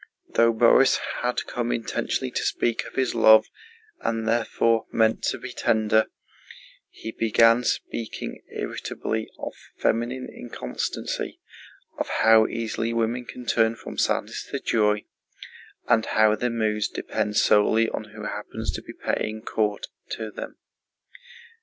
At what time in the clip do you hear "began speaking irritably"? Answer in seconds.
7.11-9.29